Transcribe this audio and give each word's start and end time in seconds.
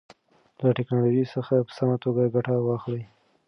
له 0.63 0.69
ټیکنالوژۍ 0.77 1.25
څخه 1.35 1.53
په 1.67 1.71
سمه 1.77 1.95
توګه 2.03 2.31
ګټه 2.35 2.53
واخلئ. 2.67 3.03